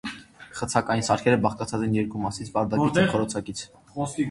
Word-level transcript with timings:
Խցակային 0.59 1.05
սարքերը 1.07 1.37
բաղկացած 1.43 1.85
են 1.89 1.93
երկու 1.99 2.23
մասից՝ 2.25 2.51
վարդակից 2.57 2.99
և 3.03 3.09
խրոցակից։ 3.15 3.65